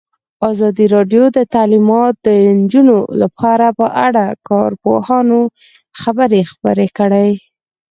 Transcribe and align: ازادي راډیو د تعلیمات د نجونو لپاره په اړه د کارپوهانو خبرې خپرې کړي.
ازادي 0.49 0.85
راډیو 0.95 1.23
د 1.37 1.39
تعلیمات 1.53 2.13
د 2.25 2.27
نجونو 2.59 2.97
لپاره 3.21 3.65
په 3.79 3.87
اړه 4.07 4.23
د 4.31 4.37
کارپوهانو 4.49 5.39
خبرې 6.01 6.41
خپرې 6.51 6.87
کړي. 6.97 7.29